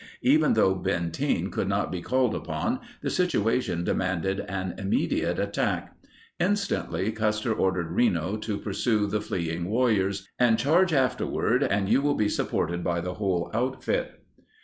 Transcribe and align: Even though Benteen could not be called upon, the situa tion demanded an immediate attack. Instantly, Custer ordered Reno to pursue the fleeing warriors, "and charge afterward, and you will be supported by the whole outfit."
Even 0.23 0.53
though 0.55 0.73
Benteen 0.73 1.51
could 1.51 1.67
not 1.67 1.91
be 1.91 2.01
called 2.01 2.33
upon, 2.33 2.79
the 3.03 3.09
situa 3.09 3.61
tion 3.61 3.83
demanded 3.83 4.39
an 4.39 4.73
immediate 4.79 5.37
attack. 5.37 5.95
Instantly, 6.39 7.11
Custer 7.11 7.53
ordered 7.53 7.91
Reno 7.91 8.35
to 8.37 8.57
pursue 8.57 9.05
the 9.05 9.21
fleeing 9.21 9.69
warriors, 9.69 10.27
"and 10.39 10.57
charge 10.57 10.91
afterward, 10.91 11.61
and 11.61 11.87
you 11.87 12.01
will 12.01 12.15
be 12.15 12.29
supported 12.29 12.83
by 12.83 12.99
the 12.99 13.13
whole 13.13 13.51
outfit." 13.53 14.23